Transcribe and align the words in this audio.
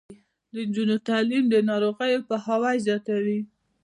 د 0.53 0.55
نجونو 0.67 0.95
تعلیم 1.07 1.43
د 1.49 1.55
ناروغیو 1.69 2.25
پوهاوی 2.27 2.77
زیاتوي. 2.85 3.39